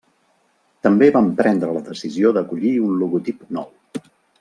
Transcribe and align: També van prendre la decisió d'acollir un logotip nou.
També 0.87 1.09
van 1.17 1.29
prendre 1.43 1.77
la 1.77 1.85
decisió 1.91 2.35
d'acollir 2.39 2.75
un 2.89 2.99
logotip 3.05 3.49
nou. 3.61 3.73